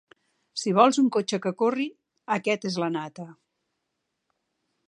Si 0.61 0.71
vols 0.77 0.99
un 1.03 1.11
cotxe 1.17 1.39
que 1.43 1.53
corri, 1.59 1.87
aquest 2.39 2.67
és 2.73 2.81
la 2.85 2.91
nata. 2.97 3.29